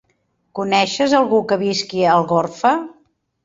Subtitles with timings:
[0.59, 2.77] Coneixes algú que visqui a Algorfa?